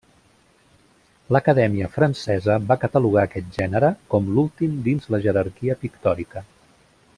L'Acadèmia 1.35 1.89
francesa 1.97 2.55
va 2.71 2.79
catalogar 2.85 3.27
aquest 3.27 3.53
gènere 3.59 3.93
com 4.15 4.33
l'últim 4.39 4.75
dins 4.89 5.09
la 5.17 5.21
jerarquia 5.27 5.81
pictòrica. 5.87 6.45